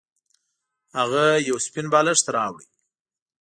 هغه 0.97 1.23
یو 1.47 1.57
سپین 1.65 1.85
بالښت 1.93 2.25
راوړ. 2.35 2.61